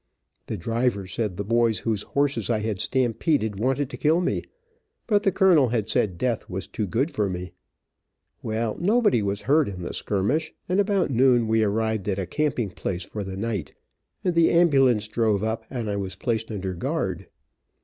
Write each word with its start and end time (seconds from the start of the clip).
The 0.47 0.57
driver 0.57 1.05
said 1.05 1.37
the 1.37 1.43
boys 1.43 1.81
whose 1.81 2.01
horses 2.01 2.49
I 2.49 2.61
had 2.61 2.79
stampeded, 2.79 3.59
wanted 3.59 3.87
to 3.91 3.97
kill 3.97 4.19
me, 4.19 4.41
but 5.05 5.21
the 5.21 5.31
colonel 5.31 5.67
had 5.67 5.91
said 5.91 6.17
death 6.17 6.49
was 6.49 6.65
too 6.67 6.87
good 6.87 7.11
for 7.11 7.29
me. 7.29 7.51
Well, 8.41 8.75
nobody 8.79 9.21
was 9.21 9.43
hurt 9.43 9.69
in 9.69 9.83
the 9.83 9.93
skirmish, 9.93 10.55
and 10.67 10.79
about 10.79 11.11
noon 11.11 11.47
we 11.47 11.61
arrived 11.63 12.09
at 12.09 12.17
a 12.17 12.25
camping 12.25 12.71
place 12.71 13.03
for 13.03 13.23
the 13.23 13.37
night, 13.37 13.75
and 14.23 14.33
the 14.33 14.49
ambulance 14.49 15.07
drove 15.07 15.43
up, 15.43 15.65
and 15.69 15.87
I 15.87 15.97
was 15.97 16.15
placed 16.15 16.49
under 16.49 16.73
guard. 16.73 17.27